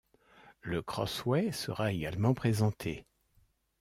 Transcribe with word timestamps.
Le 0.61 0.81
Crossway 0.81 1.51
sera 1.51 1.91
également 1.93 2.33
présenté. 2.33 3.05